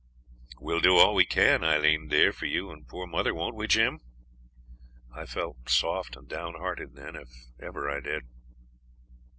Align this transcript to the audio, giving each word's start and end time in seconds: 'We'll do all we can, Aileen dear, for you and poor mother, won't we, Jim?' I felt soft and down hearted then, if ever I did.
'We'll 0.59 0.79
do 0.79 0.97
all 0.97 1.13
we 1.13 1.25
can, 1.25 1.63
Aileen 1.63 2.07
dear, 2.07 2.33
for 2.33 2.47
you 2.47 2.71
and 2.71 2.87
poor 2.87 3.05
mother, 3.05 3.35
won't 3.35 3.53
we, 3.55 3.67
Jim?' 3.67 3.99
I 5.13 5.27
felt 5.27 5.69
soft 5.69 6.15
and 6.15 6.27
down 6.27 6.55
hearted 6.55 6.95
then, 6.95 7.15
if 7.15 7.29
ever 7.59 7.87
I 7.87 7.99
did. 7.99 8.23